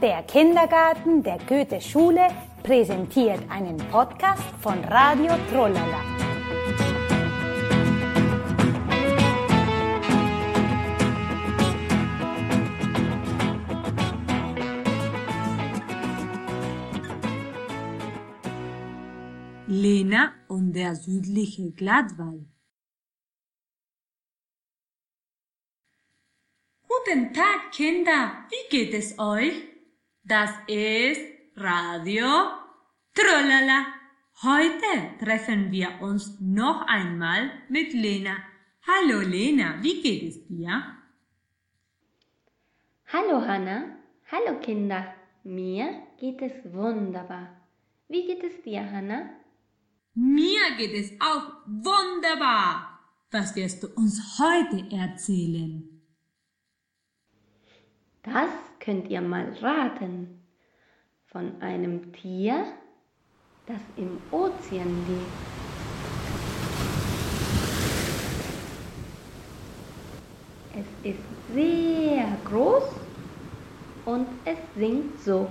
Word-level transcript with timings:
Der 0.00 0.22
Kindergarten 0.22 1.24
der 1.24 1.38
Goethe-Schule 1.38 2.28
präsentiert 2.62 3.40
einen 3.50 3.78
Podcast 3.90 4.44
von 4.60 4.78
Radio 4.84 5.32
Trollala. 5.50 6.04
Lena 19.66 20.32
und 20.46 20.74
der 20.74 20.94
südliche 20.94 21.72
Glattwald. 21.72 22.46
Guten 26.86 27.34
Tag, 27.34 27.72
Kinder. 27.72 28.46
Wie 28.48 28.76
geht 28.76 28.94
es 28.94 29.18
euch? 29.18 29.77
Das 30.28 30.50
ist 30.66 31.22
Radio 31.56 32.26
Trollala. 33.14 33.86
Heute 34.42 35.16
treffen 35.18 35.72
wir 35.72 36.02
uns 36.02 36.38
noch 36.38 36.86
einmal 36.86 37.50
mit 37.70 37.94
Lena. 37.94 38.36
Hallo 38.86 39.20
Lena, 39.20 39.82
wie 39.82 40.02
geht 40.02 40.24
es 40.24 40.46
dir? 40.46 40.84
Hallo 43.06 43.40
Hanna, 43.40 43.96
hallo 44.30 44.60
Kinder. 44.60 45.14
Mir 45.44 46.02
geht 46.18 46.42
es 46.42 46.52
wunderbar. 46.74 47.48
Wie 48.08 48.26
geht 48.26 48.44
es 48.44 48.62
dir, 48.62 48.84
Hanna? 48.84 49.30
Mir 50.12 50.76
geht 50.76 50.92
es 50.92 51.18
auch 51.22 51.52
wunderbar. 51.64 53.00
Was 53.30 53.56
wirst 53.56 53.82
du 53.82 53.86
uns 53.96 54.38
heute 54.38 54.94
erzählen? 54.94 56.02
Das 58.22 58.67
könnt 58.88 59.10
ihr 59.10 59.20
mal 59.20 59.52
raten. 59.60 60.42
Von 61.26 61.60
einem 61.60 62.10
Tier, 62.14 62.64
das 63.66 63.82
im 63.98 64.18
Ozean 64.30 64.88
lebt. 65.06 65.26
Es 70.72 71.10
ist 71.10 71.52
sehr 71.52 72.28
groß 72.46 72.84
und 74.06 74.26
es 74.46 74.56
singt 74.74 75.20
so. 75.20 75.50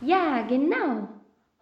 Ja, 0.00 0.46
genau. 0.48 1.08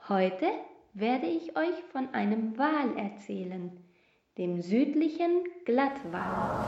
Heute 0.09 0.47
werde 0.95 1.27
ich 1.27 1.57
euch 1.57 1.83
von 1.91 2.15
einem 2.15 2.57
Wal 2.57 2.97
erzählen, 2.97 3.83
dem 4.39 4.63
südlichen 4.63 5.45
Glattwal. 5.65 6.65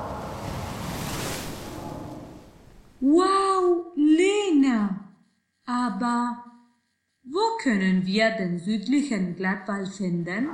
Wow, 3.00 3.86
Lena! 3.96 5.00
Aber 5.66 6.44
wo 7.22 7.56
können 7.62 8.04
wir 8.06 8.30
den 8.32 8.58
südlichen 8.58 9.34
Glattwal 9.34 9.86
finden? 9.86 10.50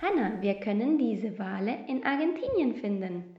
Hanna, 0.00 0.40
wir 0.40 0.54
können 0.60 0.96
diese 0.98 1.36
Wale 1.38 1.78
in 1.88 2.04
Argentinien 2.04 2.76
finden. 2.76 3.37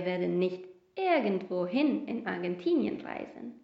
Wir 0.00 0.06
werden 0.06 0.38
nicht 0.38 0.64
irgendwohin 0.96 2.06
in 2.08 2.26
Argentinien 2.26 3.00
reisen. 3.02 3.60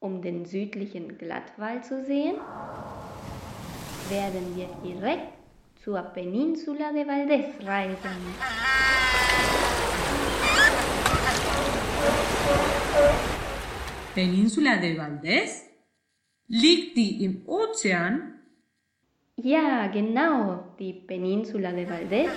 Um 0.00 0.20
den 0.20 0.44
südlichen 0.44 1.16
Glattwal 1.16 1.82
zu 1.82 2.04
sehen, 2.04 2.36
werden 4.10 4.54
wir 4.54 4.68
direkt 4.84 5.32
zur 5.82 6.02
Peninsula 6.02 6.92
de 6.92 7.04
Valdés 7.04 7.66
reisen. 7.66 8.20
Peninsula 14.14 14.76
de 14.76 14.98
Valdés? 14.98 15.62
Liegt 16.48 16.96
die 16.96 17.24
im 17.24 17.48
Ozean? 17.48 18.34
Ja, 19.36 19.86
genau, 19.88 20.74
die 20.78 20.92
Peninsula 20.92 21.72
de 21.72 21.86
Valdés 21.86 22.30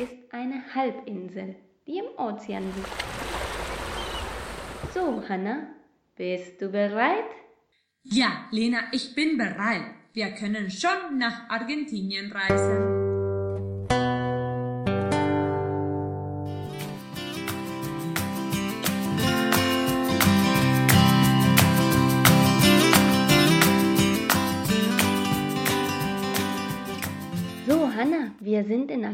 ist 0.00 0.14
eine 0.30 0.62
Halbinsel, 0.74 1.56
die 1.86 1.98
im 1.98 2.06
Ozean 2.16 2.64
liegt. 2.64 2.88
So, 4.92 5.22
Hanna, 5.28 5.68
bist 6.16 6.60
du 6.60 6.68
bereit? 6.68 7.30
Ja, 8.02 8.46
Lena, 8.50 8.78
ich 8.92 9.14
bin 9.14 9.36
bereit. 9.36 9.94
Wir 10.12 10.30
können 10.32 10.70
schon 10.70 11.18
nach 11.18 11.48
Argentinien 11.48 12.30
reisen. 12.30 13.03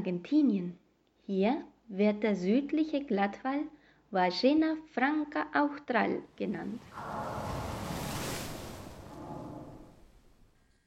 Argentinien. 0.00 0.78
Hier 1.26 1.62
wird 1.88 2.22
der 2.22 2.34
südliche 2.34 3.04
Glattwal 3.04 3.60
Ballena 4.10 4.76
Franca 4.94 5.42
Austral 5.52 6.22
genannt. 6.36 6.80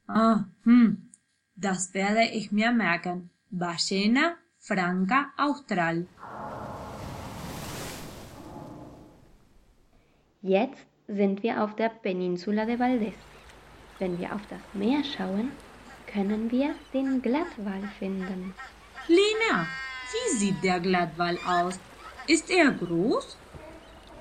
Ah, 0.07 0.45
hm, 0.63 1.09
das 1.55 1.93
werde 1.93 2.23
ich 2.23 2.51
mir 2.51 2.71
merken. 2.71 3.29
Ballena 3.51 4.35
Franca 4.57 5.31
Austral. 5.37 6.07
Jetzt 10.41 10.87
sind 11.07 11.43
wir 11.43 11.63
auf 11.63 11.75
der 11.75 11.89
Peninsula 11.89 12.65
de 12.65 12.77
Valdés. 12.77 13.13
Wenn 13.99 14.19
wir 14.19 14.33
auf 14.33 14.45
das 14.49 14.63
Meer 14.73 15.03
schauen, 15.03 15.51
können 16.11 16.51
wir 16.51 16.75
den 16.93 17.21
Glattwal 17.21 17.83
finden. 17.99 18.53
Lena, 19.07 19.67
wie 20.11 20.37
sieht 20.37 20.63
der 20.63 20.79
Glattwal 20.79 21.37
aus? 21.45 21.77
Ist 22.25 22.49
er 22.49 22.71
groß? 22.71 23.37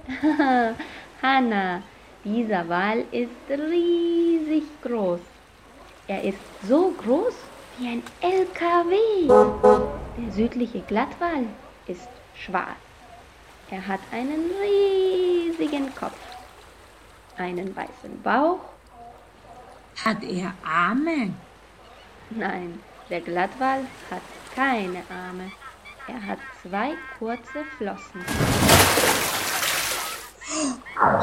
Hanna, 1.23 1.83
dieser 2.25 2.69
Wal 2.69 3.05
ist 3.13 3.49
riesig 3.49 4.65
groß. 4.83 5.21
Er 6.09 6.25
ist 6.25 6.39
so 6.67 6.91
groß 6.91 7.35
wie 7.79 7.89
ein 7.89 8.03
LKW. 8.21 9.29
Der 10.19 10.33
südliche 10.33 10.81
Glattwal 10.81 11.47
ist 11.87 12.09
schwarz. 12.35 12.77
Er 13.71 13.87
hat 13.87 14.01
einen 14.11 14.51
riesigen 14.63 15.95
Kopf, 15.95 16.19
einen 17.39 17.75
weißen 17.77 18.21
Bauch. 18.21 18.59
Hat 20.05 20.25
er 20.25 20.53
Arme? 20.65 21.33
Nein, 22.31 22.81
der 23.09 23.21
Glattwal 23.21 23.85
hat 24.11 24.23
keine 24.55 25.03
Arme. 25.11 25.51
Er 26.07 26.27
hat 26.27 26.39
zwei 26.63 26.95
kurze 27.19 27.65
Flossen. 27.79 28.25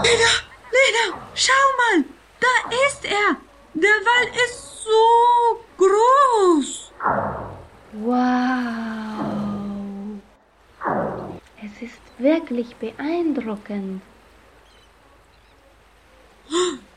Lena, 0.03 0.31
Lena, 0.75 1.05
schau 1.35 1.65
mal, 1.79 2.03
da 2.39 2.53
ist 2.87 3.05
er. 3.05 3.37
Der 3.73 3.99
Wal 4.07 4.27
ist 4.45 4.83
so 4.83 5.63
groß. 5.77 6.91
Wow! 7.93 8.49
Es 11.61 11.81
ist 11.81 12.01
wirklich 12.17 12.75
beeindruckend. 12.77 14.01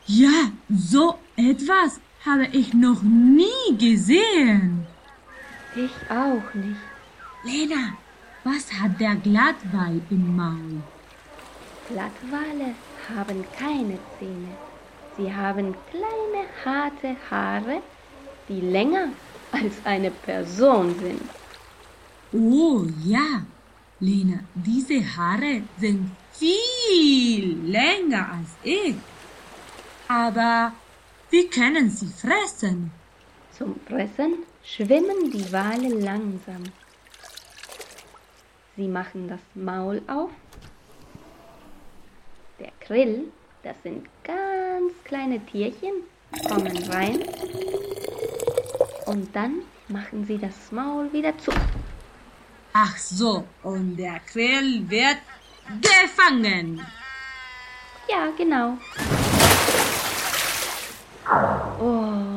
Ja, 0.05 0.51
so 0.69 1.19
etwas 1.35 1.99
habe 2.25 2.47
ich 2.47 2.73
noch 2.73 3.01
nie 3.03 3.77
gesehen. 3.77 4.87
Ich 5.75 5.91
auch 6.09 6.53
nicht. 6.53 6.79
Lena, 7.43 7.97
was 8.43 8.71
hat 8.71 8.99
der 8.99 9.15
Glattwal 9.15 9.99
im 10.11 10.35
Maul? 10.35 10.83
Glattwale 11.89 12.75
haben 13.09 13.43
keine 13.57 13.97
Zähne. 14.19 14.55
Sie 15.17 15.33
haben 15.33 15.75
kleine 15.89 16.45
harte 16.63 17.15
Haare, 17.29 17.81
die 18.47 18.61
länger 18.61 19.09
als 19.51 19.73
eine 19.83 20.11
Person 20.11 20.93
sind. 20.99 21.21
Oh 22.31 22.85
ja, 23.03 23.41
Lena, 23.99 24.39
diese 24.53 24.99
Haare 25.15 25.63
sind 25.79 26.11
viel 26.33 27.57
länger 27.65 28.29
als 28.33 28.49
ich. 28.63 28.95
Aber 30.07 30.71
wie 31.31 31.47
können 31.47 31.89
sie 31.89 32.07
fressen? 32.07 32.91
Zum 33.57 33.79
Fressen 33.87 34.33
schwimmen 34.63 35.31
die 35.31 35.51
Wale 35.51 35.89
langsam. 35.89 36.63
Sie 38.75 38.87
machen 38.87 39.27
das 39.27 39.39
Maul 39.53 40.01
auf. 40.07 40.31
Der 42.59 42.71
Grill, 42.79 43.31
das 43.61 43.75
sind 43.83 44.07
ganz 44.23 44.93
kleine 45.03 45.39
Tierchen, 45.45 46.03
kommen 46.47 46.77
rein. 46.89 47.23
Und 49.05 49.35
dann 49.35 49.61
machen 49.89 50.25
sie 50.25 50.37
das 50.37 50.71
Maul 50.71 51.11
wieder 51.13 51.37
zu. 51.37 51.51
Ach 52.73 52.97
so, 52.97 53.43
und 53.61 53.97
der 53.97 54.19
Grill 54.31 54.89
wird 54.89 55.19
gefangen. 55.81 56.83
Ja, 58.09 58.29
genau. 58.35 58.77
Oh, 61.79 62.32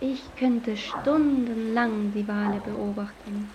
ich 0.00 0.22
könnte 0.36 0.76
stundenlang 0.76 2.12
die 2.14 2.26
Wale 2.26 2.60
beobachten. 2.60 3.50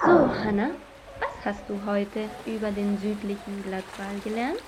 So, 0.00 0.30
Hanna, 0.44 0.70
was 1.20 1.44
hast 1.44 1.68
du 1.68 1.78
heute 1.86 2.28
über 2.46 2.70
den 2.70 2.98
südlichen 2.98 3.62
Glattwal 3.62 4.18
gelernt? 4.24 4.62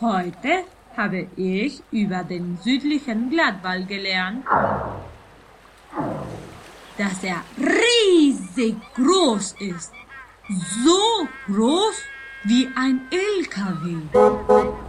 Heute 0.00 0.64
habe 0.96 1.28
ich 1.36 1.82
über 1.90 2.24
den 2.24 2.58
südlichen 2.62 3.30
Glattwal 3.30 3.84
gelernt, 3.84 4.44
dass 6.96 7.22
er 7.22 7.42
riesig 7.56 8.76
groß 8.94 9.54
ist. 9.60 9.92
So 10.84 11.28
groß 11.46 12.02
wie 12.44 12.68
ein 12.74 13.02
LKW. 13.10 14.87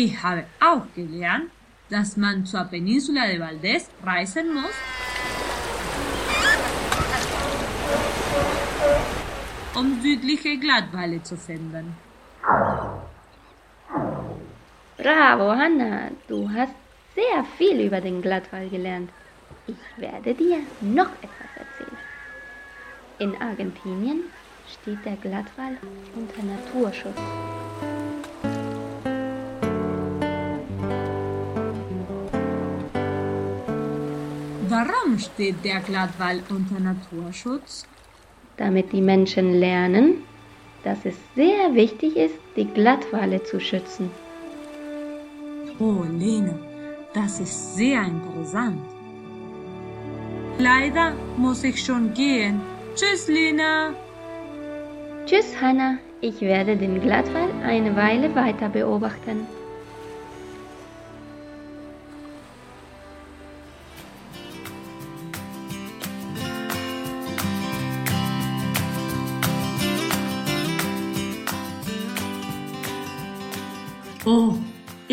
Ich 0.00 0.22
habe 0.22 0.44
auch 0.60 0.86
gelernt, 0.94 1.50
dass 1.90 2.16
man 2.16 2.46
zur 2.46 2.62
Peninsula 2.62 3.26
de 3.26 3.40
Valdez 3.40 3.90
reisen 4.06 4.54
muss, 4.54 4.76
um 9.74 10.00
südliche 10.00 10.56
Glattwale 10.56 11.20
zu 11.24 11.36
finden. 11.36 11.96
Bravo, 14.98 15.50
Hanna, 15.50 16.12
du 16.28 16.48
hast 16.48 16.74
sehr 17.16 17.44
viel 17.56 17.80
über 17.80 18.00
den 18.00 18.22
Glattwal 18.22 18.68
gelernt. 18.68 19.10
Ich 19.66 20.00
werde 20.00 20.32
dir 20.32 20.58
noch 20.80 21.10
etwas 21.26 21.50
erzählen. 21.56 21.98
In 23.18 23.42
Argentinien 23.42 24.20
steht 24.74 25.04
der 25.04 25.16
Glattwal 25.16 25.76
unter 26.14 26.42
Naturschutz. 26.44 27.18
Warum 35.08 35.20
steht 35.20 35.64
der 35.64 35.80
Glattwal 35.80 36.42
unter 36.50 36.78
Naturschutz? 36.78 37.86
Damit 38.58 38.92
die 38.92 39.00
Menschen 39.00 39.54
lernen, 39.54 40.22
dass 40.84 40.98
es 41.06 41.14
sehr 41.34 41.72
wichtig 41.72 42.14
ist, 42.14 42.34
die 42.56 42.66
Glattwale 42.66 43.42
zu 43.42 43.58
schützen. 43.58 44.10
Oh, 45.78 46.04
Lena, 46.18 46.58
das 47.14 47.40
ist 47.40 47.76
sehr 47.76 48.02
interessant. 48.02 48.82
Leider 50.58 51.14
muss 51.38 51.64
ich 51.64 51.82
schon 51.82 52.12
gehen. 52.12 52.60
Tschüss, 52.94 53.28
Lena. 53.28 53.94
Tschüss, 55.24 55.58
Hanna. 55.58 55.96
Ich 56.20 56.38
werde 56.42 56.76
den 56.76 57.00
Glattwal 57.00 57.48
eine 57.64 57.96
Weile 57.96 58.34
weiter 58.34 58.68
beobachten. 58.68 59.46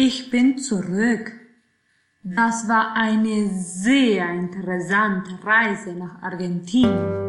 Ich 0.05 0.29
bin 0.29 0.59
zurück. 0.59 1.31
Das 2.21 2.67
war 2.67 2.95
eine 2.95 3.49
sehr 3.49 4.29
interessante 4.29 5.31
Reise 5.43 5.93
nach 5.93 6.21
Argentinien. 6.21 7.23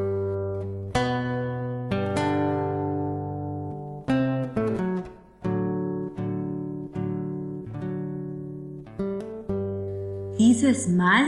Dieses 10.38 10.88
Mal 10.88 11.24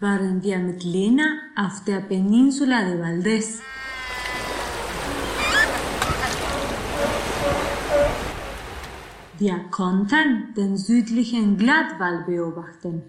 waren 0.00 0.42
wir 0.42 0.58
mit 0.58 0.82
Lena 0.82 1.38
auf 1.56 1.84
der 1.84 2.00
Peninsula 2.00 2.84
de 2.84 2.98
Valdez. 2.98 3.60
Wir 9.40 9.58
konnten 9.70 10.52
den 10.54 10.76
südlichen 10.76 11.56
Glattwal 11.56 12.24
beobachten. 12.24 13.02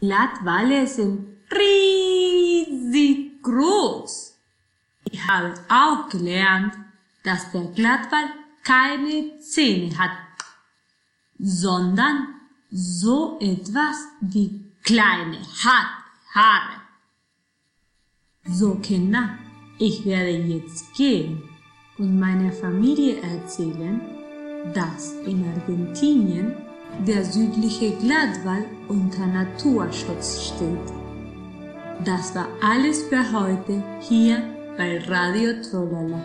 Glattwale 0.00 0.84
sind 0.88 1.28
riesig 1.52 3.40
groß. 3.40 4.36
Ich 5.04 5.24
habe 5.28 5.54
auch 5.68 6.08
gelernt, 6.08 6.74
dass 7.22 7.52
der 7.52 7.66
Glattwal 7.66 8.24
keine 8.64 9.38
Zähne 9.38 9.96
hat, 9.96 10.10
sondern 11.38 12.34
so 12.68 13.38
etwas 13.40 14.08
wie 14.20 14.72
kleine 14.82 15.38
harte 15.62 16.02
Haare. 16.34 16.80
So 18.48 18.74
Kinder, 18.80 19.38
ich 19.78 20.04
werde 20.04 20.30
jetzt 20.32 20.92
gehen 20.94 21.53
und 21.98 22.18
meiner 22.18 22.52
Familie 22.52 23.16
erzählen, 23.22 24.00
dass 24.72 25.14
in 25.26 25.44
Argentinien 25.54 26.54
der 27.06 27.24
südliche 27.24 27.90
Glattwal 27.96 28.64
unter 28.88 29.26
Naturschutz 29.26 30.52
steht. 30.54 30.92
Das 32.04 32.34
war 32.34 32.48
alles 32.62 33.02
für 33.04 33.24
heute 33.32 33.82
hier 34.00 34.42
bei 34.76 34.98
Radio 35.06 35.52
Trollala. 35.62 36.20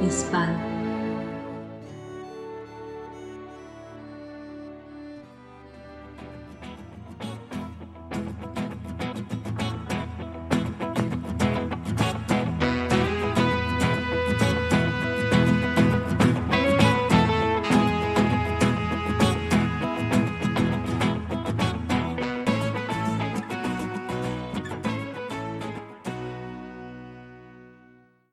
Bis 0.00 0.24
bald. 0.30 0.77